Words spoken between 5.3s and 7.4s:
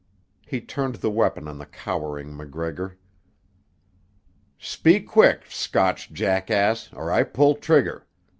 Scotch jackass, or I